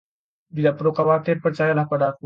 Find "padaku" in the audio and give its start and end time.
1.85-2.17